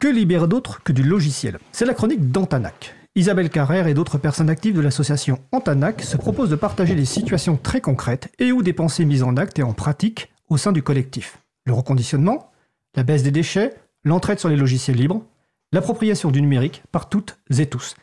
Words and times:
Que 0.00 0.08
libérer 0.08 0.48
d'autre 0.48 0.82
que 0.82 0.92
du 0.92 1.02
logiciel 1.02 1.58
C'est 1.72 1.84
la 1.84 1.92
chronique 1.92 2.32
d'Antanac. 2.32 2.94
Isabelle 3.16 3.50
Carrère 3.50 3.86
et 3.86 3.92
d'autres 3.92 4.16
personnes 4.16 4.48
actives 4.48 4.74
de 4.74 4.80
l'association 4.80 5.40
Antanac 5.52 6.00
se 6.00 6.16
proposent 6.16 6.48
de 6.48 6.56
partager 6.56 6.94
des 6.94 7.04
situations 7.04 7.58
très 7.62 7.82
concrètes 7.82 8.32
et 8.38 8.50
ou 8.50 8.62
des 8.62 8.72
pensées 8.72 9.04
mises 9.04 9.22
en 9.22 9.36
acte 9.36 9.58
et 9.58 9.62
en 9.62 9.74
pratique 9.74 10.32
au 10.48 10.56
sein 10.56 10.72
du 10.72 10.82
collectif. 10.82 11.36
Le 11.66 11.74
reconditionnement, 11.74 12.50
la 12.94 13.02
baisse 13.02 13.22
des 13.22 13.30
déchets, 13.30 13.74
l'entraide 14.02 14.38
sur 14.38 14.48
les 14.48 14.56
logiciels 14.56 14.96
libres, 14.96 15.22
l'appropriation 15.70 16.30
du 16.30 16.40
numérique 16.40 16.82
par 16.92 17.10
toutes 17.10 17.36
et 17.54 17.66
tous. 17.66 17.94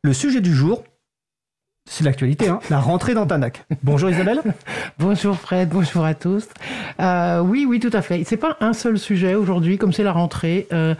Le 0.00 0.14
sujet 0.14 0.40
du 0.40 0.54
jour, 0.54 0.82
c'est 1.86 2.04
l'actualité, 2.04 2.48
hein 2.48 2.60
la 2.70 2.80
rentrée 2.80 3.12
d'Antanac. 3.12 3.66
Bonjour 3.82 4.08
Isabelle. 4.08 4.40
bonjour 4.98 5.36
Fred, 5.36 5.68
bonjour 5.68 6.06
à 6.06 6.14
tous. 6.14 6.48
Euh, 7.00 7.40
oui, 7.40 7.66
oui, 7.68 7.80
tout 7.80 7.90
à 7.92 8.00
fait. 8.00 8.24
C'est 8.24 8.38
pas 8.38 8.56
un 8.60 8.72
seul 8.72 8.98
sujet 8.98 9.34
aujourd'hui, 9.34 9.76
comme 9.76 9.92
c'est 9.92 10.02
la 10.02 10.12
rentrée. 10.12 10.66
Euh, 10.72 10.94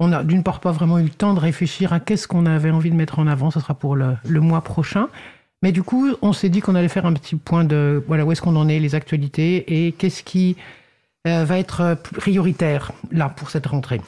on 0.00 0.08
n'a 0.08 0.22
d'une 0.22 0.42
part 0.42 0.60
pas 0.60 0.72
vraiment 0.72 0.98
eu 0.98 1.04
le 1.04 1.08
temps 1.10 1.34
de 1.34 1.40
réfléchir 1.40 1.92
à 1.92 2.00
qu'est-ce 2.00 2.28
qu'on 2.28 2.46
avait 2.46 2.70
envie 2.70 2.90
de 2.90 2.96
mettre 2.96 3.18
en 3.18 3.26
avant. 3.26 3.50
Ce 3.50 3.60
sera 3.60 3.74
pour 3.74 3.96
le, 3.96 4.16
mois 4.40 4.60
prochain. 4.60 5.08
Mais 5.62 5.72
du 5.72 5.82
coup, 5.82 6.10
on 6.22 6.32
s'est 6.32 6.48
dit 6.48 6.60
qu'on 6.60 6.76
allait 6.76 6.88
faire 6.88 7.06
un 7.06 7.12
petit 7.12 7.34
point 7.34 7.64
de 7.64 8.02
voilà 8.06 8.24
où 8.24 8.30
est-ce 8.30 8.40
qu'on 8.40 8.54
en 8.54 8.68
est, 8.68 8.78
les 8.78 8.94
actualités 8.94 9.86
et 9.86 9.92
qu'est-ce 9.92 10.22
qui 10.22 10.56
euh, 11.26 11.44
va 11.44 11.58
être 11.58 11.96
prioritaire 12.14 12.92
là 13.10 13.28
pour 13.28 13.50
cette 13.50 13.66
rentrée. 13.66 14.00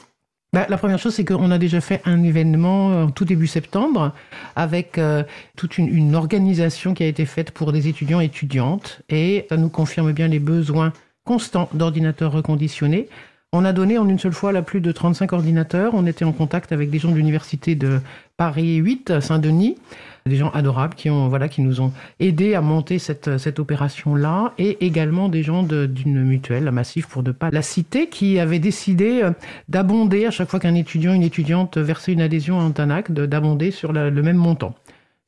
Bah, 0.53 0.65
la 0.69 0.77
première 0.77 0.99
chose, 0.99 1.13
c'est 1.13 1.25
qu'on 1.25 1.51
a 1.51 1.57
déjà 1.57 1.81
fait 1.81 2.01
un 2.05 2.23
événement 2.23 3.03
en 3.03 3.09
tout 3.09 3.25
début 3.25 3.47
septembre 3.47 4.13
avec 4.55 4.97
euh, 4.97 5.23
toute 5.57 5.77
une, 5.77 5.87
une, 5.87 6.15
organisation 6.15 6.93
qui 6.93 7.03
a 7.03 7.07
été 7.07 7.25
faite 7.25 7.51
pour 7.51 7.73
des 7.73 7.89
étudiants 7.89 8.21
et 8.21 8.25
étudiantes 8.25 9.01
et 9.09 9.45
ça 9.49 9.57
nous 9.57 9.69
confirme 9.69 10.11
bien 10.13 10.29
les 10.29 10.39
besoins 10.39 10.93
constants 11.25 11.69
d'ordinateurs 11.73 12.31
reconditionnés. 12.31 13.07
On 13.53 13.65
a 13.65 13.73
donné 13.73 13.97
en 13.97 14.07
une 14.07 14.17
seule 14.17 14.31
fois 14.31 14.53
la 14.53 14.61
plus 14.61 14.79
de 14.79 14.93
35 14.93 15.33
ordinateurs. 15.33 15.93
On 15.93 16.05
était 16.05 16.23
en 16.23 16.31
contact 16.31 16.71
avec 16.71 16.89
des 16.89 16.99
gens 16.99 17.11
de 17.11 17.15
l'université 17.15 17.75
de 17.75 17.99
Paris 18.37 18.77
8, 18.77 19.19
Saint-Denis, 19.19 19.75
des 20.25 20.37
gens 20.37 20.51
adorables 20.51 20.95
qui, 20.95 21.09
ont, 21.09 21.27
voilà, 21.27 21.49
qui 21.49 21.61
nous 21.61 21.81
ont 21.81 21.91
aidés 22.21 22.55
à 22.55 22.61
monter 22.61 22.97
cette, 22.97 23.37
cette 23.37 23.59
opération-là, 23.59 24.53
et 24.57 24.85
également 24.85 25.27
des 25.27 25.43
gens 25.43 25.63
d'une 25.63 26.23
mutuelle, 26.23 26.63
la 26.63 26.71
Massif 26.71 27.07
pour 27.07 27.23
ne 27.23 27.33
pas 27.33 27.49
la 27.51 27.61
citer, 27.61 28.07
qui 28.07 28.39
avait 28.39 28.59
décidé 28.59 29.21
euh, 29.21 29.31
d'abonder 29.67 30.25
à 30.25 30.31
chaque 30.31 30.49
fois 30.49 30.61
qu'un 30.61 30.75
étudiant, 30.75 31.13
une 31.13 31.21
étudiante 31.21 31.77
versait 31.77 32.13
une 32.13 32.21
adhésion 32.21 32.57
à 32.57 32.63
Antanac, 32.63 33.11
d'abonder 33.11 33.71
sur 33.71 33.91
le 33.91 34.21
même 34.21 34.37
montant 34.37 34.75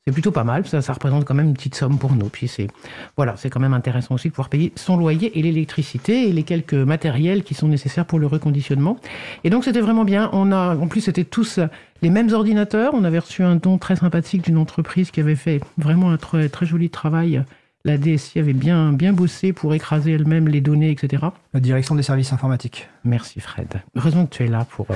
c'est 0.06 0.12
plutôt 0.12 0.32
pas 0.32 0.44
mal. 0.44 0.66
Ça, 0.66 0.82
ça 0.82 0.92
représente 0.92 1.24
quand 1.24 1.34
même 1.34 1.46
une 1.46 1.54
petite 1.54 1.74
somme 1.74 1.98
pour 1.98 2.12
nous. 2.12 2.28
Puis 2.28 2.46
c'est 2.46 2.68
voilà, 3.16 3.36
c'est 3.36 3.48
quand 3.48 3.60
même 3.60 3.72
intéressant 3.72 4.14
aussi 4.14 4.28
de 4.28 4.32
pouvoir 4.34 4.50
payer 4.50 4.72
son 4.76 4.98
loyer 4.98 5.38
et 5.38 5.42
l'électricité 5.42 6.28
et 6.28 6.32
les 6.32 6.42
quelques 6.42 6.74
matériels 6.74 7.42
qui 7.42 7.54
sont 7.54 7.68
nécessaires 7.68 8.04
pour 8.04 8.18
le 8.18 8.26
reconditionnement. 8.26 8.98
Et 9.44 9.50
donc 9.50 9.64
c'était 9.64 9.80
vraiment 9.80 10.04
bien. 10.04 10.28
On 10.32 10.52
a, 10.52 10.76
en 10.76 10.88
plus, 10.88 11.00
c'était 11.00 11.24
tous 11.24 11.58
les 12.02 12.10
mêmes 12.10 12.32
ordinateurs. 12.32 12.92
On 12.94 13.04
avait 13.04 13.18
reçu 13.18 13.42
un 13.42 13.56
don 13.56 13.78
très 13.78 13.96
sympathique 13.96 14.42
d'une 14.42 14.58
entreprise 14.58 15.10
qui 15.10 15.20
avait 15.20 15.36
fait 15.36 15.60
vraiment 15.78 16.10
un 16.10 16.18
très, 16.18 16.50
très 16.50 16.66
joli 16.66 16.90
travail. 16.90 17.42
La 17.86 17.98
DSI 17.98 18.38
avait 18.38 18.54
bien, 18.54 18.92
bien 18.92 19.12
bossé 19.12 19.52
pour 19.52 19.74
écraser 19.74 20.12
elle-même 20.12 20.48
les 20.48 20.62
données, 20.62 20.90
etc. 20.90 21.22
La 21.52 21.60
direction 21.60 21.94
des 21.94 22.02
services 22.02 22.32
informatiques. 22.32 22.88
Merci 23.04 23.40
Fred. 23.40 23.68
Heureusement 23.94 24.26
que 24.26 24.34
tu 24.34 24.44
es 24.44 24.48
là 24.48 24.66
pour. 24.68 24.86
Euh, 24.90 24.94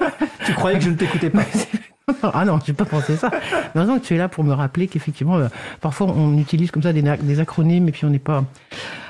tu 0.46 0.52
croyais 0.52 0.78
que 0.78 0.84
je 0.84 0.90
ne 0.90 0.96
t'écoutais 0.96 1.30
pas 1.30 1.44
ah 2.22 2.44
non, 2.44 2.58
je 2.64 2.70
n'ai 2.70 2.76
pas 2.76 2.84
pensé 2.84 3.16
ça. 3.16 3.30
Mais 3.74 3.84
que 3.84 3.98
tu 3.98 4.14
es 4.14 4.18
là 4.18 4.28
pour 4.28 4.44
me 4.44 4.52
rappeler 4.52 4.88
qu'effectivement, 4.88 5.36
euh, 5.36 5.48
parfois 5.80 6.08
on 6.08 6.36
utilise 6.38 6.70
comme 6.70 6.82
ça 6.82 6.92
des, 6.92 7.40
acronymes 7.40 7.88
et 7.88 7.92
puis 7.92 8.04
on 8.04 8.10
n'est 8.10 8.18
pas, 8.18 8.44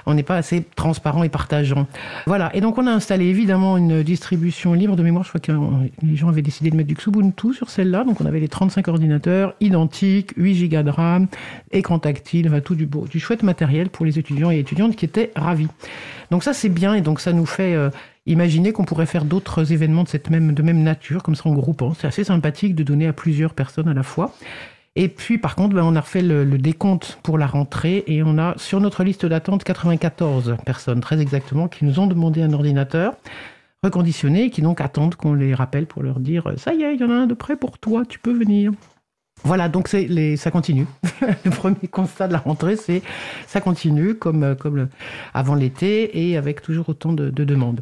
on 0.07 0.15
n'est 0.15 0.23
pas 0.23 0.37
assez 0.37 0.65
transparent 0.77 1.23
et 1.23 1.29
partageant. 1.29 1.87
Voilà. 2.27 2.55
Et 2.55 2.61
donc 2.61 2.79
on 2.79 2.87
a 2.87 2.91
installé 2.91 3.27
évidemment 3.27 3.77
une 3.77 4.03
distribution 4.03 4.75
libre 4.75 4.97
de 4.97 5.03
mémoire. 5.03 5.25
Je 5.25 5.31
crois 5.31 5.41
que 5.41 5.53
les 6.03 6.17
gens 6.17 6.29
avaient 6.29 6.43
décidé 6.43 6.71
de 6.71 6.77
mettre 6.77 6.89
du 6.89 6.95
Xubuntu 6.95 7.55
sur 7.55 7.71
celle-là. 7.71 8.05
Donc 8.05 8.21
on 8.21 8.27
avait 8.27 8.41
les 8.41 8.49
35 8.49 8.89
ordinateurs 8.89 9.55
identiques, 9.61 10.33
8 10.37 10.69
Go 10.69 10.83
de 10.83 10.91
RAM, 10.91 11.27
écran 11.71 11.99
tactile, 11.99 12.63
tout 12.65 12.75
du 12.75 12.87
beau, 12.87 13.07
du 13.09 13.21
chouette 13.21 13.43
matériel 13.43 13.91
pour 13.91 14.07
les 14.07 14.19
étudiants 14.19 14.51
et 14.51 14.59
étudiantes 14.59 14.97
qui 14.97 15.05
étaient 15.05 15.33
ravis. 15.37 15.69
Donc 16.31 16.43
ça 16.45 16.53
c'est 16.53 16.69
bien 16.69 16.95
et 16.95 17.01
donc 17.01 17.21
ça 17.21 17.33
nous 17.33 17.47
fait 17.47 17.75
euh, 17.75 17.91
Imaginez 18.29 18.73
qu'on 18.73 18.85
pourrait 18.85 19.07
faire 19.07 19.25
d'autres 19.25 19.73
événements 19.73 20.05
de 20.05 20.09
cette 20.09 20.29
même, 20.29 20.53
de 20.53 20.63
même 20.63 20.83
nature, 20.83 21.23
comme 21.23 21.35
ça 21.35 21.49
en 21.49 21.55
groupant. 21.55 21.95
C'est 21.95 22.07
assez 22.07 22.25
sympathique 22.25 22.75
de 22.75 22.83
donner 22.83 23.07
à 23.07 23.15
plusieurs 23.15 23.55
personnes 23.55 23.89
à 23.89 23.95
la 23.95 24.03
fois. 24.03 24.35
Et 24.97 25.09
puis, 25.09 25.39
par 25.39 25.55
contre, 25.57 25.75
ben, 25.75 25.83
on 25.83 25.97
a 25.97 26.01
refait 26.03 26.21
le, 26.21 26.45
décompte 26.59 27.19
pour 27.23 27.39
la 27.39 27.47
rentrée 27.47 28.05
et 28.07 28.23
on 28.23 28.37
a 28.37 28.53
sur 28.59 28.81
notre 28.81 29.03
liste 29.03 29.25
d'attente 29.25 29.65
94 29.65 30.57
personnes, 30.67 31.01
très 31.01 31.21
exactement, 31.21 31.69
qui 31.69 31.87
nous 31.87 32.01
ont 32.01 32.07
demandé 32.07 32.43
un 32.43 32.53
ordinateur 32.53 33.15
reconditionné 33.83 34.45
et 34.45 34.51
qui 34.51 34.61
donc 34.61 34.83
attendent 34.83 35.15
qu'on 35.15 35.33
les 35.33 35.55
rappelle 35.55 35.87
pour 35.87 36.03
leur 36.03 36.21
dire 36.21 36.53
Ça 36.57 36.75
y 36.75 36.83
est, 36.83 36.95
il 36.95 37.01
y 37.01 37.05
en 37.05 37.11
a 37.11 37.15
un 37.15 37.27
de 37.27 37.35
près 37.35 37.57
pour 37.57 37.79
toi, 37.79 38.03
tu 38.07 38.19
peux 38.19 38.33
venir. 38.33 38.73
Voilà, 39.45 39.69
donc 39.69 39.91
les, 39.93 40.37
ça 40.37 40.51
continue. 40.51 40.87
le 41.45 41.51
premier 41.51 41.89
constat 41.91 42.29
de 42.29 42.33
la 42.33 42.39
rentrée, 42.39 42.77
c'est 42.77 43.03
ça 43.47 43.61
continue 43.61 44.15
comme, 44.15 44.57
comme 44.57 44.89
avant 45.33 45.55
l'été 45.55 46.29
et 46.29 46.37
avec 46.37 46.61
toujours 46.63 46.89
autant 46.89 47.13
de, 47.13 47.31
demandes. 47.31 47.81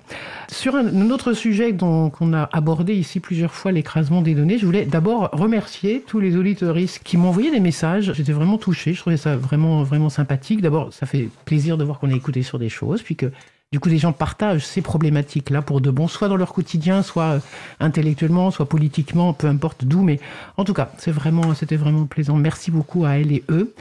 Sur 0.49 0.77
un, 0.77 1.11
autre 1.11 1.33
sujet 1.33 1.75
qu'on 1.75 2.33
a 2.33 2.49
abordé 2.53 2.95
ici 2.95 3.21
plusieurs 3.21 3.55
fois, 3.55 3.73
l'écrasement 3.73 4.23
des 4.23 4.35
données, 4.35 4.59
je 4.59 4.67
voulais 4.67 4.85
d'abord 4.85 5.31
remercier 5.33 6.05
tous 6.07 6.21
les 6.21 6.37
auditoristes 6.37 7.01
qui 7.03 7.17
m'ont 7.17 7.29
envoyé 7.29 7.51
des 7.51 7.61
messages. 7.61 8.13
J'étais 8.15 8.33
vraiment 8.33 8.59
touché, 8.59 8.93
je 8.93 9.01
trouvais 9.01 9.17
ça 9.17 9.37
vraiment, 9.37 9.83
vraiment 9.83 10.11
sympathique. 10.11 10.61
D'abord, 10.61 10.93
ça 10.93 11.07
fait 11.07 11.29
plaisir 11.45 11.77
de 11.77 11.85
voir 11.85 11.99
qu'on 11.99 12.11
est 12.11 12.17
écouté 12.17 12.43
sur 12.43 12.59
des 12.59 12.69
choses, 12.69 13.03
puis 13.03 13.17
que 13.17 13.31
du 13.73 13.81
coup, 13.81 13.89
les 13.89 13.99
gens 13.99 14.13
partagent 14.13 14.65
ces 14.65 14.81
problématiques-là 14.81 15.61
pour 15.61 15.81
de 15.81 15.91
bon, 15.91 16.07
soit 16.07 16.29
dans 16.29 16.37
leur 16.37 16.53
quotidien, 16.53 17.03
soit 17.03 17.25
euh, 17.25 17.41
intellectuellement, 17.81 18.53
soit 18.53 18.69
politiquement, 18.69 19.33
peu 19.33 19.49
importe 19.49 19.85
d'où. 19.85 20.03
Mais 20.03 20.21
en 20.57 20.65
tout 20.65 20.73
cas, 20.73 20.91
vraiment, 21.09 21.53
c'était 21.53 21.77
vraiment 21.77 22.07
plaisant. 22.07 22.37
Merci 22.37 22.71
beaucoup 22.71 23.05
à 23.05 23.19
elle 23.19 23.33
et 23.33 23.43
eux. 23.49 23.75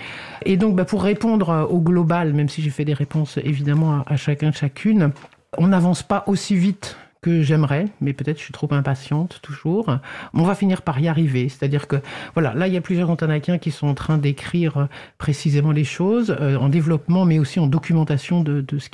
Et 0.44 0.57
donc, 0.57 0.75
bah, 0.75 0.85
pour 0.85 1.03
répondre 1.03 1.50
euh, 1.51 1.63
au 1.66 1.81
global, 1.81 2.34
même 2.34 2.50
si 2.50 2.63
j'ai 2.63 2.72
fait 2.72 2.84
des 2.84 2.96
réponses 2.96 3.38
évidemment 3.38 4.00
à, 4.00 4.03
à 4.07 4.18
chacun, 4.18 4.51
chacune, 4.51 5.12
on 5.59 5.68
n'avance 5.68 6.02
pas 6.02 6.23
aussi 6.25 6.56
vite 6.56 6.97
que 7.25 7.41
j'aimerais, 7.41 7.88
mais 8.02 8.13
peut-être 8.13 8.38
je 8.38 8.44
suis 8.44 8.53
trop 8.53 8.72
impatiente 8.72 9.40
toujours. 9.41 9.97
On 10.36 10.44
va 10.44 10.53
finir 10.53 10.84
par 10.84 11.00
y 11.00 11.08
arriver. 11.08 11.50
C'est-à-dire 11.50 11.88
que, 11.88 11.96
voilà, 12.36 12.53
là, 12.53 12.68
il 12.68 12.74
y 12.75 12.78
a 12.78 12.81
plusieurs 12.81 13.09
antanakiens 13.09 13.58
qui 13.58 13.72
sont 13.72 13.88
en 13.88 13.96
train 13.96 14.19
d'écrire 14.19 14.78
euh, 14.78 14.86
précisément 15.18 15.72
les 15.72 15.85
choses, 15.85 16.38
euh, 16.40 16.56
en 16.58 16.69
développement, 16.69 17.25
mais 17.25 17.40
aussi 17.40 17.59
en 17.59 17.66
documentation 17.66 18.44
de, 18.44 18.62
de 18.62 18.78
ce 18.78 18.90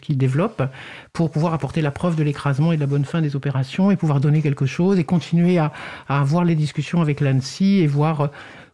qu'ils 0.00 0.18
développent, 0.18 0.64
pour 1.12 1.30
pouvoir 1.30 1.54
apporter 1.54 1.80
la 1.80 1.92
preuve 1.92 2.16
de 2.16 2.24
l'écrasement 2.24 2.72
et 2.72 2.74
de 2.74 2.80
la 2.80 2.88
bonne 2.88 3.04
fin 3.04 3.22
des 3.22 3.36
opérations, 3.36 3.92
et 3.92 3.96
pouvoir 3.96 4.18
donner 4.20 4.42
quelque 4.42 4.66
chose, 4.66 4.98
et 4.98 5.04
continuer 5.04 5.58
à, 5.58 5.72
à 6.08 6.20
avoir 6.20 6.42
les 6.42 6.56
discussions 6.56 7.00
avec 7.00 7.20
l'ANSI, 7.20 7.78
et 7.78 7.86
voir 7.86 8.20
euh, 8.20 8.26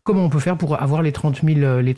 comment 0.05 0.25
on 0.25 0.31
peut 0.31 0.41
faire 0.41 0.57
pour 0.57 0.81
avoir 0.81 1.03
les 1.03 1.13
30 1.13 1.43
000... 1.45 1.83
Les 1.83 1.95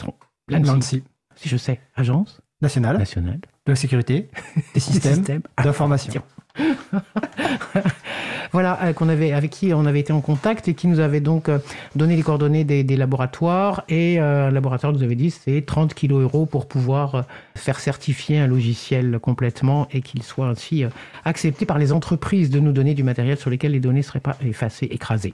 L'ANSI. 0.48 1.04
Si 1.36 1.48
je 1.48 1.56
sais, 1.56 1.78
agence 1.94 2.40
nationale, 2.60 2.98
nationale 2.98 3.38
de 3.66 3.72
la 3.72 3.76
sécurité 3.76 4.30
des 4.74 4.80
systèmes, 4.80 5.14
systèmes 5.14 5.42
d'information. 5.62 6.22
voilà, 8.52 8.78
euh, 8.82 8.92
qu'on 8.92 9.08
avait, 9.08 9.32
avec 9.32 9.50
qui 9.50 9.74
on 9.74 9.86
avait 9.86 10.00
été 10.00 10.12
en 10.12 10.20
contact 10.20 10.68
et 10.68 10.74
qui 10.74 10.86
nous 10.86 11.00
avait 11.00 11.20
donc 11.20 11.48
euh, 11.48 11.58
donné 11.96 12.14
les 12.16 12.22
coordonnées 12.22 12.64
des, 12.64 12.96
laboratoires. 12.96 13.82
Et 13.88 14.20
euh, 14.20 14.48
le 14.48 14.54
laboratoire 14.54 14.92
nous 14.92 15.02
avait 15.02 15.16
dit 15.16 15.30
c'est 15.30 15.64
30 15.66 15.94
kg 15.94 16.12
euros 16.12 16.46
pour 16.46 16.66
pouvoir 16.66 17.24
faire 17.56 17.80
certifier 17.80 18.38
un 18.38 18.46
logiciel 18.46 19.18
complètement 19.18 19.88
et 19.92 20.00
qu'il 20.00 20.22
soit 20.22 20.46
ainsi 20.46 20.84
accepté 21.24 21.66
par 21.66 21.78
les 21.78 21.92
entreprises 21.92 22.50
de 22.50 22.60
nous 22.60 22.72
donner 22.72 22.94
du 22.94 23.02
matériel 23.02 23.36
sur 23.36 23.50
lequel 23.50 23.72
les 23.72 23.80
données 23.80 23.98
ne 23.98 24.02
seraient 24.02 24.20
pas 24.20 24.36
effacées, 24.44 24.86
écrasées. 24.86 25.32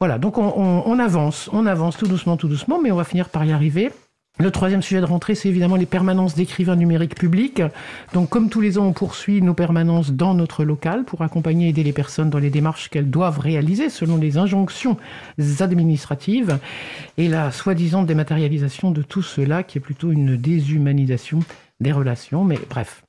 Voilà, 0.00 0.18
donc 0.18 0.38
on 0.38 0.98
avance, 0.98 1.48
on 1.52 1.66
avance 1.66 1.96
tout 1.96 2.08
doucement, 2.08 2.36
tout 2.36 2.48
doucement, 2.48 2.80
mais 2.82 2.90
on 2.90 2.96
va 2.96 3.04
finir 3.04 3.28
par 3.28 3.44
y 3.44 3.52
arriver. 3.52 3.92
Le 4.38 4.50
troisième 4.50 4.80
sujet 4.80 5.02
de 5.02 5.06
rentrée, 5.06 5.34
c'est 5.34 5.50
évidemment 5.50 5.76
les 5.76 5.84
permanences 5.84 6.34
d'écrivains 6.34 6.74
numériques 6.74 7.14
publics. 7.14 7.62
Donc, 8.14 8.30
comme 8.30 8.48
tous 8.48 8.62
les 8.62 8.78
ans, 8.78 8.86
on 8.86 8.92
poursuit 8.94 9.42
nos 9.42 9.52
permanences 9.52 10.10
dans 10.10 10.32
notre 10.32 10.64
local 10.64 11.04
pour 11.04 11.20
accompagner 11.20 11.66
et 11.66 11.68
aider 11.68 11.82
les 11.82 11.92
personnes 11.92 12.30
dans 12.30 12.38
les 12.38 12.48
démarches 12.48 12.88
qu'elles 12.88 13.10
doivent 13.10 13.40
réaliser 13.40 13.90
selon 13.90 14.16
les 14.16 14.38
injonctions 14.38 14.96
administratives 15.60 16.58
et 17.18 17.28
la 17.28 17.52
soi-disant 17.52 18.04
dématérialisation 18.04 18.90
de 18.90 19.02
tout 19.02 19.22
cela 19.22 19.62
qui 19.62 19.76
est 19.76 19.82
plutôt 19.82 20.10
une 20.10 20.36
déshumanisation 20.38 21.40
des 21.82 21.92
relations, 21.92 22.44
mais 22.44 22.58
bref. 22.70 23.02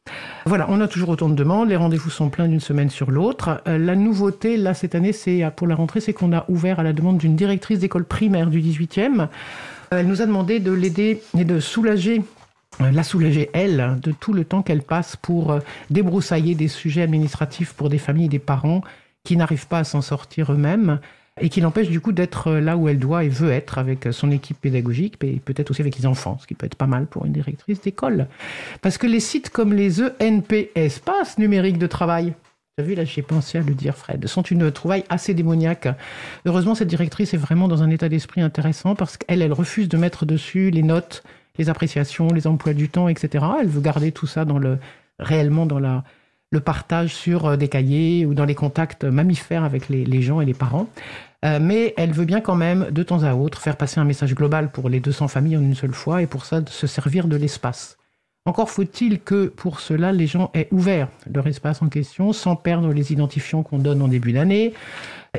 Voilà, 0.46 0.66
on 0.70 0.82
a 0.82 0.88
toujours 0.88 1.10
autant 1.10 1.30
de 1.30 1.36
demandes, 1.36 1.70
les 1.70 1.76
rendez-vous 1.76 2.10
sont 2.10 2.30
pleins 2.30 2.48
d'une 2.48 2.60
semaine 2.60 2.90
sur 2.90 3.12
l'autre. 3.12 3.62
Euh, 3.68 3.78
la 3.78 3.96
nouveauté, 3.96 4.58
là, 4.58 4.74
cette 4.74 4.96
année, 4.96 5.14
c'est 5.14 5.44
pour 5.56 5.68
la 5.68 5.76
rentrée, 5.76 6.02
c'est 6.02 6.12
qu'on 6.12 6.34
a 6.34 6.44
ouvert 6.50 6.80
à 6.80 6.84
la 6.84 6.92
demande 6.92 7.18
d'une 7.18 7.36
directrice 7.36 7.80
d'école 7.80 8.04
primaire 8.04 8.48
du 8.48 8.62
18e 8.62 9.22
euh, 9.22 9.26
elle 10.00 10.08
nous 10.08 10.22
a 10.22 10.26
demandé 10.26 10.60
de 10.60 10.72
l'aider 10.72 11.22
et 11.38 11.46
de 11.46 11.60
soulager 11.60 12.22
euh, 12.82 12.92
la 12.92 13.04
soulager, 13.04 13.50
elle, 13.54 14.00
de 14.02 14.12
tout 14.12 14.34
le 14.34 14.46
temps 14.46 14.62
qu'elle 14.62 14.82
passe 14.82 15.16
pour 15.16 15.52
euh, 15.52 15.60
débroussailler 15.90 16.56
des 16.56 16.68
sujets 16.68 17.04
administratifs 17.04 17.74
pour 17.74 17.90
des 17.90 17.98
familles 17.98 18.26
et 18.26 18.30
des 18.30 18.40
parents 18.40 18.82
qui 19.24 19.38
n'arrivent 19.38 19.68
pas 19.68 19.80
à 19.80 19.84
s'en 19.84 20.02
sortir 20.02 20.52
eux-mêmes 20.52 21.00
et 21.40 21.50
qui 21.50 21.62
l'empêchent 21.62 21.90
du 21.90 22.00
coup 22.00 22.12
d'être 22.12 22.52
là 22.52 22.78
où 22.78 22.90
elle 22.90 23.00
doit 23.00 23.24
et 23.24 23.30
veut 23.30 23.52
être 23.52 23.78
avec 23.78 24.08
son 24.12 24.32
équipe 24.32 24.60
pédagogique 24.60 25.16
et 25.24 25.40
peut-être 25.40 25.72
aussi 25.72 25.82
avec 25.82 25.98
les 25.98 26.06
enfants, 26.06 26.38
ce 26.40 26.48
qui 26.48 26.54
peut 26.54 26.66
être 26.66 26.76
pas 26.76 26.86
mal 26.88 27.08
pour 27.08 27.26
une 27.26 27.32
directrice 27.32 27.82
d'école. 27.82 28.28
Parce 28.82 28.98
que 28.98 29.08
les 29.08 29.20
sites 29.20 29.50
comme 29.50 29.74
les 29.74 30.02
ENP, 30.02 30.70
espaces 30.76 31.38
numériques 31.40 31.80
de 31.80 31.88
travail, 31.88 32.34
Tu 32.76 32.84
as 32.84 32.88
vu, 32.88 32.96
là, 32.96 33.06
j'ai 33.06 33.22
pensé 33.22 33.60
à 33.60 33.62
le 33.62 33.76
dire, 33.76 33.96
Fred. 33.96 34.26
sont 34.26 34.42
une 34.42 34.72
trouvaille 34.72 35.04
assez 35.08 35.36
démoniaque. 35.36 35.88
Heureusement, 36.48 36.74
cette 36.74 36.88
directrice 36.88 37.36
est 37.36 37.38
vraiment 37.38 37.68
dans 37.68 37.84
un 37.84 37.92
état 37.92 38.10
d'esprit 38.10 38.42
intéressant 38.42 38.96
parce 38.96 39.16
qu'elle, 39.16 39.44
elle 39.44 39.54
refuse 39.54 39.88
de 39.88 39.96
mettre 39.96 40.26
dessus 40.26 40.72
les 40.72 40.82
notes, 40.82 41.22
les 41.60 41.70
appréciations, 41.70 42.30
les 42.30 42.48
emplois 42.48 42.74
du 42.74 42.90
temps, 42.90 43.10
etc. 43.10 43.46
Elle 43.62 43.68
veut 43.68 43.80
garder 43.80 44.12
tout 44.12 44.26
ça 44.26 44.44
dans 44.44 44.58
le, 44.58 44.80
réellement 45.20 45.68
dans 45.68 45.78
le 45.78 46.60
partage 46.62 47.14
sur 47.14 47.46
euh, 47.46 47.58
des 47.58 47.68
cahiers 47.68 48.26
ou 48.26 48.34
dans 48.34 48.46
les 48.46 48.56
contacts 48.56 49.04
mammifères 49.04 49.64
avec 49.64 49.88
les, 49.88 50.22
gens 50.24 50.42
et 50.42 50.46
les 50.46 50.56
parents. 50.56 50.88
Euh, 51.46 51.60
mais 51.62 51.94
elle 51.96 52.12
veut 52.12 52.26
bien 52.26 52.42
quand 52.42 52.56
même, 52.56 52.90
de 52.90 53.04
temps 53.04 53.22
à 53.22 53.36
autre, 53.36 53.62
faire 53.62 53.78
passer 53.78 54.00
un 54.00 54.06
message 54.06 54.34
global 54.34 54.72
pour 54.72 54.90
les 54.90 55.00
200 55.00 55.28
familles 55.28 55.58
en 55.58 55.62
une 55.62 55.76
seule 55.76 55.94
fois 55.94 56.24
et 56.24 56.26
pour 56.26 56.44
ça, 56.44 56.62
se 56.66 56.88
servir 56.88 57.28
de 57.28 57.36
l'espace. 57.36 58.00
Encore 58.46 58.70
faut-il 58.70 59.22
que 59.22 59.48
pour 59.48 59.80
cela, 59.80 60.12
les 60.12 60.28
gens 60.28 60.52
aient 60.54 60.68
ouvert 60.72 61.08
leur 61.34 61.48
espace 61.48 61.82
en 61.82 61.88
question 61.88 62.34
sans 62.34 62.58
perdre 62.58 62.92
les 62.92 63.14
identifiants 63.14 63.64
qu'on 63.64 63.80
donne 63.80 64.02
en 64.02 64.10
début 64.10 64.34
d'année, 64.34 64.74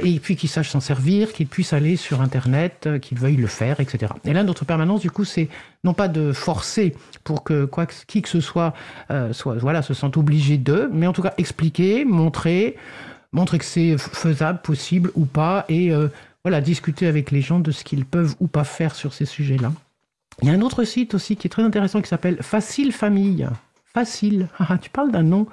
et 0.03 0.19
puis 0.21 0.37
qu'ils 0.37 0.49
sachent 0.49 0.71
s'en 0.71 0.81
servir, 0.81 1.35
qu'ils 1.35 1.47
puissent 1.47 1.75
aller 1.75 1.97
sur 1.97 2.23
Internet, 2.23 2.85
euh, 2.87 2.99
qu'ils 2.99 3.19
veuillent 3.19 3.37
le 3.37 3.47
faire, 3.47 3.79
etc. 3.81 4.11
Et 4.25 4.33
là, 4.33 4.43
notre 4.43 4.65
permanence, 4.65 5.03
du 5.03 5.11
coup, 5.11 5.27
c'est 5.27 5.51
non 5.85 5.93
pas 5.93 6.09
de 6.09 6.33
forcer 6.33 6.95
pour 7.25 7.45
que 7.45 7.67
quoi, 7.67 7.85
qui 7.85 8.23
que 8.23 8.29
ce 8.31 8.41
soit, 8.41 8.73
euh, 9.11 9.35
soit 9.35 9.57
voilà, 9.57 9.83
se 9.83 9.93
sente 9.93 10.17
obligé 10.17 10.57
d'eux, 10.57 10.89
mais 10.91 11.07
en 11.07 11.13
tout 11.13 11.23
cas 11.23 11.35
expliquer, 11.37 12.07
montrer, 12.07 12.75
montrer 13.33 13.59
que 13.59 13.67
c'est 13.67 13.99
faisable, 13.99 14.63
possible 14.63 15.11
ou 15.15 15.27
pas, 15.27 15.67
et 15.69 15.93
euh, 15.93 16.09
voilà, 16.43 16.63
discuter 16.63 17.07
avec 17.07 17.31
les 17.31 17.43
gens 17.43 17.59
de 17.59 17.71
ce 17.71 17.85
qu'ils 17.85 18.07
peuvent 18.07 18.35
ou 18.41 18.47
pas 18.47 18.65
faire 18.65 18.95
sur 18.95 19.13
ces 19.13 19.27
sujets-là. 19.27 19.73
Il 20.43 20.49
y 20.49 20.51
a 20.51 20.55
un 20.55 20.63
autre 20.63 20.85
site 20.85 21.15
aussi 21.15 21.37
qui 21.37 21.47
est 21.47 21.51
très 21.51 21.63
intéressant 21.63 22.03
qui 22.03 22.09
s'appelle 22.09 22.39
Facile 22.43 22.93
Famille. 22.93 23.49
Facile. 23.93 24.49
Ah, 24.59 24.79
tu 24.79 24.91
parles 24.91 25.13
d'un 25.13 25.23
nom. 25.23 25.47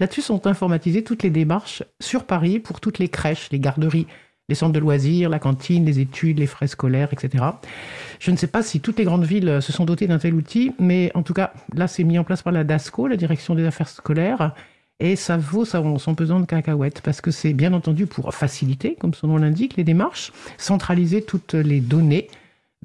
Là-dessus 0.00 0.22
sont 0.22 0.46
informatisées 0.46 1.02
toutes 1.02 1.22
les 1.22 1.30
démarches 1.30 1.82
sur 2.00 2.24
Paris 2.24 2.58
pour 2.58 2.80
toutes 2.80 2.98
les 2.98 3.08
crèches, 3.08 3.48
les 3.50 3.58
garderies, 3.58 4.06
les 4.48 4.54
centres 4.54 4.72
de 4.72 4.78
loisirs, 4.78 5.30
la 5.30 5.38
cantine, 5.38 5.84
les 5.84 5.98
études, 5.98 6.38
les 6.38 6.46
frais 6.46 6.66
scolaires, 6.66 7.08
etc. 7.12 7.44
Je 8.20 8.30
ne 8.30 8.36
sais 8.36 8.46
pas 8.46 8.62
si 8.62 8.80
toutes 8.80 8.98
les 8.98 9.04
grandes 9.04 9.24
villes 9.24 9.60
se 9.60 9.72
sont 9.72 9.84
dotées 9.84 10.06
d'un 10.06 10.18
tel 10.18 10.34
outil, 10.34 10.72
mais 10.78 11.10
en 11.14 11.22
tout 11.22 11.34
cas, 11.34 11.52
là, 11.74 11.88
c'est 11.88 12.04
mis 12.04 12.18
en 12.18 12.24
place 12.24 12.42
par 12.42 12.52
la 12.52 12.64
DASCO, 12.64 13.06
la 13.08 13.16
Direction 13.16 13.54
des 13.54 13.64
Affaires 13.64 13.88
scolaires, 13.88 14.54
et 15.00 15.16
ça 15.16 15.36
vaut 15.36 15.64
son 15.64 16.14
pesant 16.14 16.40
de 16.40 16.46
cacahuètes, 16.46 17.00
parce 17.00 17.20
que 17.20 17.30
c'est 17.30 17.52
bien 17.52 17.72
entendu 17.72 18.06
pour 18.06 18.32
faciliter, 18.34 18.96
comme 18.98 19.14
son 19.14 19.26
nom 19.28 19.36
l'indique, 19.36 19.76
les 19.76 19.84
démarches, 19.84 20.32
centraliser 20.58 21.22
toutes 21.22 21.54
les 21.54 21.80
données 21.80 22.28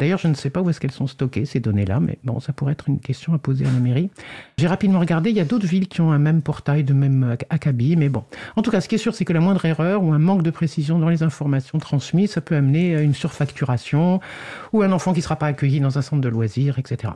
D'ailleurs, 0.01 0.17
je 0.17 0.27
ne 0.27 0.33
sais 0.33 0.49
pas 0.49 0.63
où 0.63 0.69
est-ce 0.71 0.79
qu'elles 0.79 0.89
sont 0.89 1.05
stockées, 1.05 1.45
ces 1.45 1.59
données-là, 1.59 1.99
mais 1.99 2.17
bon, 2.23 2.39
ça 2.39 2.53
pourrait 2.53 2.71
être 2.71 2.89
une 2.89 2.99
question 2.99 3.35
à 3.35 3.37
poser 3.37 3.67
à 3.67 3.71
la 3.71 3.77
mairie. 3.77 4.09
J'ai 4.57 4.65
rapidement 4.65 4.99
regardé, 4.99 5.29
il 5.29 5.35
y 5.35 5.39
a 5.39 5.45
d'autres 5.45 5.67
villes 5.67 5.87
qui 5.87 6.01
ont 6.01 6.11
un 6.11 6.17
même 6.17 6.41
portail 6.41 6.83
de 6.83 6.91
même 6.91 7.37
acabit, 7.51 7.95
mais 7.95 8.09
bon. 8.09 8.23
En 8.55 8.63
tout 8.63 8.71
cas, 8.71 8.81
ce 8.81 8.89
qui 8.89 8.95
est 8.95 8.97
sûr, 8.97 9.13
c'est 9.13 9.25
que 9.25 9.33
la 9.33 9.41
moindre 9.41 9.63
erreur 9.63 10.01
ou 10.01 10.11
un 10.11 10.17
manque 10.17 10.41
de 10.41 10.49
précision 10.49 10.97
dans 10.97 11.07
les 11.07 11.21
informations 11.21 11.77
transmises, 11.77 12.31
ça 12.31 12.41
peut 12.41 12.55
amener 12.55 12.95
à 12.95 13.01
une 13.01 13.13
surfacturation 13.13 14.21
ou 14.73 14.81
un 14.81 14.91
enfant 14.91 15.13
qui 15.13 15.19
ne 15.19 15.23
sera 15.23 15.35
pas 15.35 15.45
accueilli 15.45 15.79
dans 15.79 15.99
un 15.99 16.01
centre 16.01 16.23
de 16.23 16.29
loisirs, 16.29 16.79
etc. 16.79 17.13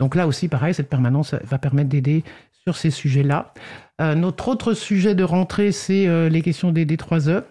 Donc 0.00 0.16
là 0.16 0.26
aussi, 0.26 0.48
pareil, 0.48 0.74
cette 0.74 0.88
permanence 0.88 1.36
va 1.44 1.58
permettre 1.58 1.88
d'aider 1.88 2.24
sur 2.64 2.76
ces 2.76 2.90
sujets-là. 2.90 3.54
Euh, 4.00 4.16
notre 4.16 4.48
autre 4.48 4.74
sujet 4.74 5.14
de 5.14 5.22
rentrée, 5.22 5.70
c'est 5.70 6.08
euh, 6.08 6.28
les 6.28 6.42
questions 6.42 6.72
des 6.72 6.84
D3E. 6.84 7.44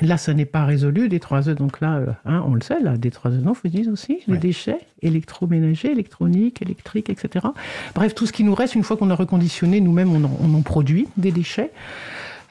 Là, 0.00 0.16
ça 0.16 0.32
n'est 0.32 0.44
pas 0.44 0.64
résolu, 0.64 1.08
des 1.08 1.18
3 1.18 1.48
E. 1.48 1.54
Donc 1.54 1.80
là, 1.80 1.96
euh, 1.96 2.06
hein, 2.24 2.44
on 2.46 2.54
le 2.54 2.60
sait, 2.60 2.80
là, 2.80 2.96
des 2.96 3.10
3 3.10 3.32
E, 3.32 3.34
non, 3.34 3.54
faut 3.54 3.68
dire 3.68 3.88
aussi, 3.90 4.20
les 4.28 4.38
déchets 4.38 4.78
électroménagers, 5.02 5.90
électroniques, 5.90 6.62
électriques, 6.62 7.10
etc. 7.10 7.46
Bref, 7.94 8.14
tout 8.14 8.26
ce 8.26 8.32
qui 8.32 8.44
nous 8.44 8.54
reste, 8.54 8.74
une 8.74 8.84
fois 8.84 8.96
qu'on 8.96 9.10
a 9.10 9.14
reconditionné, 9.14 9.80
nous-mêmes, 9.80 10.14
on, 10.14 10.54
en 10.54 10.62
produit 10.62 11.08
des 11.16 11.32
déchets. 11.32 11.72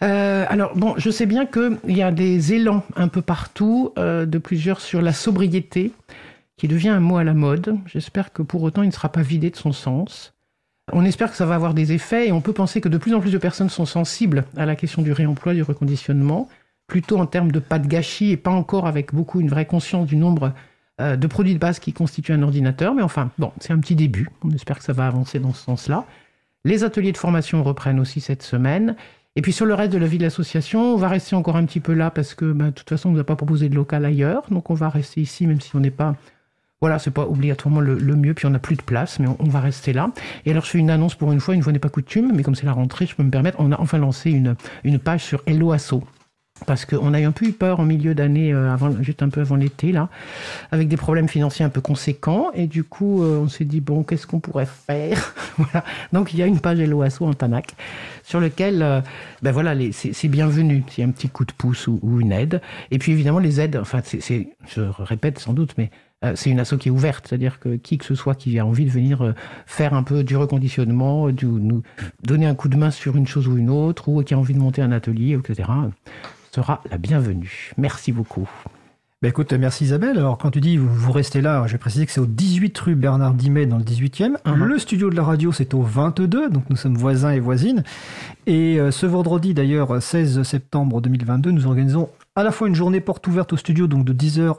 Euh, 0.03 0.45
alors, 0.49 0.75
bon, 0.75 0.95
je 0.97 1.09
sais 1.09 1.25
bien 1.25 1.45
qu'il 1.45 1.77
y 1.85 2.01
a 2.01 2.11
des 2.11 2.53
élans 2.53 2.83
un 2.95 3.07
peu 3.07 3.21
partout, 3.21 3.93
euh, 3.97 4.25
de 4.25 4.37
plusieurs 4.37 4.81
sur 4.81 5.01
la 5.01 5.13
sobriété, 5.13 5.91
qui 6.57 6.67
devient 6.67 6.89
un 6.89 6.99
mot 6.99 7.17
à 7.17 7.23
la 7.23 7.33
mode. 7.33 7.77
J'espère 7.85 8.33
que 8.33 8.41
pour 8.41 8.63
autant, 8.63 8.83
il 8.83 8.87
ne 8.87 8.93
sera 8.93 9.09
pas 9.09 9.21
vidé 9.21 9.51
de 9.51 9.55
son 9.55 9.71
sens. 9.71 10.33
On 10.91 11.05
espère 11.05 11.29
que 11.29 11.37
ça 11.37 11.45
va 11.45 11.55
avoir 11.55 11.73
des 11.73 11.91
effets 11.91 12.27
et 12.27 12.31
on 12.31 12.41
peut 12.41 12.53
penser 12.53 12.81
que 12.81 12.89
de 12.89 12.97
plus 12.97 13.13
en 13.13 13.19
plus 13.19 13.31
de 13.31 13.37
personnes 13.37 13.69
sont 13.69 13.85
sensibles 13.85 14.45
à 14.55 14.65
la 14.65 14.75
question 14.75 15.01
du 15.01 15.11
réemploi, 15.11 15.53
du 15.53 15.61
reconditionnement 15.61 16.47
plutôt 16.87 17.17
en 17.19 17.25
termes 17.25 17.51
de 17.51 17.59
pas 17.59 17.79
de 17.79 17.87
gâchis 17.87 18.31
et 18.31 18.37
pas 18.37 18.51
encore 18.51 18.87
avec 18.87 19.13
beaucoup 19.13 19.39
une 19.41 19.49
vraie 19.49 19.65
conscience 19.65 20.07
du 20.07 20.15
nombre 20.15 20.53
euh, 20.99 21.15
de 21.15 21.27
produits 21.27 21.53
de 21.53 21.59
base 21.59 21.79
qui 21.79 21.93
constituent 21.93 22.33
un 22.33 22.41
ordinateur. 22.41 22.95
Mais 22.95 23.03
enfin, 23.03 23.29
bon, 23.37 23.51
c'est 23.59 23.73
un 23.73 23.79
petit 23.79 23.95
début. 23.95 24.29
On 24.43 24.49
espère 24.51 24.79
que 24.79 24.83
ça 24.83 24.93
va 24.93 25.05
avancer 25.05 25.39
dans 25.39 25.53
ce 25.53 25.63
sens-là. 25.63 26.05
Les 26.63 26.83
ateliers 26.83 27.11
de 27.11 27.17
formation 27.17 27.61
reprennent 27.63 27.99
aussi 27.99 28.19
cette 28.19 28.41
semaine. 28.41 28.95
Et 29.35 29.41
puis 29.41 29.53
sur 29.53 29.67
le 29.67 29.75
reste 29.75 29.93
de 29.93 29.99
la 29.99 30.07
vie 30.07 30.17
de 30.17 30.23
l'association, 30.23 30.95
on 30.95 30.97
va 30.97 31.09
rester 31.09 31.35
encore 31.35 31.57
un 31.57 31.65
petit 31.65 31.79
peu 31.79 31.93
là 31.93 32.09
parce 32.09 32.33
que 32.33 32.51
bah, 32.51 32.65
de 32.65 32.71
toute 32.71 32.89
façon, 32.89 33.09
on 33.09 33.11
ne 33.11 33.17
nous 33.17 33.21
a 33.21 33.25
pas 33.25 33.35
proposé 33.35 33.69
de 33.69 33.75
local 33.75 34.03
ailleurs. 34.05 34.45
Donc 34.49 34.71
on 34.71 34.73
va 34.73 34.89
rester 34.89 35.21
ici, 35.21 35.45
même 35.45 35.61
si 35.61 35.75
on 35.75 35.79
n'est 35.79 35.91
pas. 35.91 36.15
Voilà, 36.81 36.99
c'est 36.99 37.11
pas 37.11 37.27
obligatoirement 37.27 37.79
le, 37.79 37.97
mieux, 38.15 38.35
puis 38.35 38.45
on 38.45 38.51
n'a 38.51 38.59
plus 38.59 38.75
de 38.75 38.83
place, 38.83 39.19
mais 39.19 39.27
on, 39.39 39.49
va 39.49 39.59
rester 39.59 39.93
là. 39.93 40.11
Et 40.45 40.51
alors 40.51 40.63
je 40.63 40.69
fais 40.69 40.77
une 40.77 40.91
annonce 40.91 41.15
pour 41.15 41.31
une 41.31 41.39
fois, 41.39 41.55
une 41.55 41.63
fois 41.63 41.73
n'est 41.73 41.79
pas 41.79 41.89
coutume, 41.89 42.31
mais 42.35 42.43
comme 42.43 42.53
c'est 42.53 42.67
la 42.67 42.71
rentrée, 42.71 43.07
je 43.07 43.15
peux 43.15 43.23
me 43.23 43.31
permettre, 43.31 43.57
on 43.59 43.71
a 43.71 43.81
enfin 43.81 43.97
lancé 43.97 44.29
une, 44.29 44.55
une 44.83 44.99
page 44.99 45.23
sur 45.23 45.41
Hello 45.47 45.71
Asso 45.71 46.03
parce 46.65 46.85
qu'on 46.85 47.13
a 47.13 47.19
eu 47.19 47.25
un 47.25 47.31
peu 47.31 47.45
eu 47.45 47.51
peur 47.51 47.79
en 47.79 47.85
milieu 47.85 48.15
d'année, 48.15 48.53
euh, 48.53 48.75
juste 49.01 49.21
un 49.21 49.29
peu 49.29 49.41
avant 49.41 49.55
l'été, 49.55 49.91
là, 49.91 50.09
avec 50.71 50.87
des 50.87 50.97
problèmes 50.97 51.27
financiers 51.27 51.65
un 51.65 51.69
peu 51.69 51.81
conséquents. 51.81 52.51
Et 52.53 52.67
du 52.67 52.83
coup, 52.83 53.23
euh, 53.23 53.39
on 53.43 53.47
s'est 53.47 53.65
dit, 53.65 53.81
bon, 53.81 54.03
qu'est-ce 54.03 54.27
qu'on 54.27 54.39
pourrait 54.39 54.67
faire. 54.67 55.33
Donc, 56.13 56.33
il 56.33 56.39
y 56.39 56.43
a 56.43 56.45
une 56.45 56.59
page 56.59 56.79
LOASO 56.79 57.25
en 57.25 57.33
Tanac, 57.33 57.75
sur 58.23 58.39
lequel, 58.39 58.81
euh, 58.81 59.01
ben 59.41 59.51
voilà, 59.51 59.75
c'est 59.91 60.27
bienvenu 60.27 60.83
s'il 60.89 61.03
y 61.03 61.05
a 61.05 61.09
un 61.09 61.11
petit 61.11 61.29
coup 61.29 61.45
de 61.45 61.53
pouce 61.53 61.87
ou, 61.87 62.19
une 62.19 62.31
aide. 62.31 62.61
Et 62.91 62.97
puis, 62.97 63.11
évidemment, 63.11 63.39
les 63.39 63.61
aides, 63.61 63.77
enfin, 63.77 64.01
c'est, 64.03 64.49
je 64.67 64.81
répète 64.99 65.39
sans 65.39 65.53
doute, 65.53 65.75
mais 65.77 65.91
c'est 66.33 66.49
une 66.49 66.59
asso 66.59 66.77
qui 66.79 66.87
est 66.87 66.91
ouverte, 66.91 67.27
c'est-à-dire 67.27 67.59
que 67.59 67.75
qui 67.75 67.99
que 67.99 68.05
ce 68.05 68.15
soit 68.15 68.33
qui 68.33 68.57
a 68.57 68.65
envie 68.65 68.85
de 68.85 68.89
venir 68.89 69.35
faire 69.67 69.93
un 69.93 70.01
peu 70.01 70.23
du 70.23 70.35
reconditionnement, 70.35 71.29
nous 71.29 71.83
donner 72.23 72.47
un 72.47 72.55
coup 72.55 72.69
de 72.69 72.75
main 72.75 72.89
sur 72.89 73.15
une 73.15 73.27
chose 73.27 73.47
ou 73.47 73.55
une 73.55 73.69
autre, 73.69 74.09
ou 74.09 74.23
qui 74.23 74.33
a 74.33 74.39
envie 74.39 74.55
de 74.55 74.59
monter 74.59 74.81
un 74.81 74.91
atelier, 74.91 75.37
etc., 75.37 75.69
sera 76.57 76.81
la 76.89 76.97
bienvenue. 76.97 77.71
Merci 77.77 78.11
beaucoup. 78.11 78.49
Ben 79.21 79.29
écoute, 79.29 79.53
merci 79.53 79.83
Isabelle. 79.83 80.17
Alors, 80.17 80.39
quand 80.39 80.49
tu 80.49 80.59
dis 80.59 80.75
vous, 80.75 81.11
restez 81.11 81.39
là, 81.39 81.63
je 81.67 81.73
vais 81.73 81.77
préciser 81.77 82.07
que 82.07 82.11
c'est 82.11 82.19
au 82.19 82.25
18 82.25 82.75
rue 82.79 82.95
Bernard 82.95 83.35
Dimet 83.35 83.67
dans 83.67 83.77
le 83.77 83.83
18e. 83.83 84.37
Uh-huh. 84.43 84.55
Le 84.55 84.79
studio 84.79 85.11
de 85.11 85.15
la 85.15 85.23
radio, 85.23 85.51
c'est 85.51 85.75
au 85.75 85.83
22, 85.83 86.49
donc 86.49 86.63
nous 86.71 86.75
sommes 86.75 86.97
voisins 86.97 87.29
et 87.29 87.39
voisines. 87.39 87.83
Et 88.47 88.79
euh, 88.79 88.89
ce 88.89 89.05
vendredi, 89.05 89.53
d'ailleurs, 89.53 90.01
16 90.01 90.41
septembre 90.41 90.99
2022, 90.99 91.51
nous 91.51 91.67
organisons 91.67 92.09
à 92.35 92.41
la 92.41 92.51
fois 92.51 92.67
une 92.67 92.75
journée 92.75 93.01
porte 93.01 93.27
ouverte 93.27 93.53
au 93.53 93.57
studio, 93.57 93.85
donc 93.85 94.03
de 94.03 94.13
10h 94.13 94.55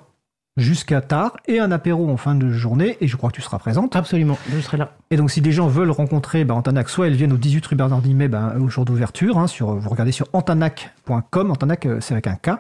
jusqu'à 0.59 1.01
tard 1.01 1.37
et 1.47 1.61
un 1.61 1.71
apéro 1.71 2.11
en 2.11 2.17
fin 2.17 2.35
de 2.35 2.51
journée. 2.51 2.97
Et 3.01 3.09
je 3.09 3.17
crois 3.17 3.31
que 3.31 3.37
tu 3.37 3.43
seras 3.43 3.59
présente. 3.59 3.97
Absolument, 3.97 4.39
je 4.53 4.61
serai 4.61 4.77
là. 4.77 4.93
Et 5.11 5.17
donc, 5.17 5.31
si 5.31 5.41
des 5.41 5.53
gens 5.53 5.69
veulent 5.69 5.91
rencontrer 5.91 6.45
ben, 6.45 6.55
Antanac, 6.55 6.89
soit 6.89 7.07
elles 7.07 7.15
viennent 7.15 7.33
au 7.33 7.39
18 7.39 7.67
rue 7.67 7.77
Bernard 7.77 8.03
Dimet 8.03 8.29
ben, 8.29 8.55
au 8.61 8.69
jour 8.69 8.85
d'ouverture. 8.85 9.39
Hein, 9.39 9.47
sur, 9.47 9.75
vous 9.75 9.89
regardez 9.89 10.13
sur 10.13 10.27
antanac.com. 10.33 11.51
Antanac, 11.51 11.87
euh, 11.87 11.99
c'est 12.01 12.15
avec 12.15 12.27
un 12.27 12.37
K. 12.37 12.59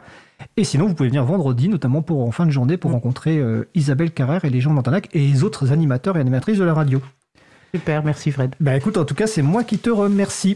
Et 0.56 0.64
sinon, 0.64 0.86
vous 0.86 0.94
pouvez 0.94 1.08
venir 1.08 1.24
vendredi, 1.24 1.68
notamment 1.68 2.02
pour 2.02 2.26
en 2.26 2.30
fin 2.30 2.46
de 2.46 2.50
journée, 2.50 2.76
pour 2.76 2.90
mm. 2.90 2.94
rencontrer 2.94 3.38
euh, 3.38 3.68
Isabelle 3.74 4.12
Carrère 4.12 4.44
et 4.44 4.50
les 4.50 4.60
gens 4.60 4.72
d'Antanac 4.72 5.08
et 5.12 5.18
les 5.18 5.44
autres 5.44 5.72
animateurs 5.72 6.16
et 6.16 6.20
animatrices 6.20 6.58
de 6.58 6.64
la 6.64 6.74
radio. 6.74 7.00
Super, 7.74 8.02
merci 8.02 8.32
Fred. 8.32 8.54
Ben 8.60 8.74
écoute, 8.74 8.96
en 8.96 9.04
tout 9.04 9.14
cas, 9.14 9.26
c'est 9.26 9.42
moi 9.42 9.62
qui 9.62 9.78
te 9.78 9.90
remercie. 9.90 10.46